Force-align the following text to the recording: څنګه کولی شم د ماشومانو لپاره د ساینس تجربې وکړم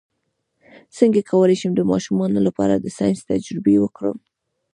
څنګه 0.97 1.19
کولی 1.31 1.55
شم 1.61 1.71
د 1.77 1.81
ماشومانو 1.91 2.39
لپاره 2.47 2.73
د 2.77 2.85
ساینس 2.97 3.19
تجربې 3.31 3.75
وکړم 3.79 4.17